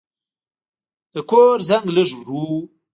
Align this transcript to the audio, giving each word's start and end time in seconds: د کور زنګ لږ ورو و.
د 1.13 1.15
کور 1.29 1.57
زنګ 1.69 1.87
لږ 1.95 2.09
ورو 2.15 2.41
و. 2.55 2.55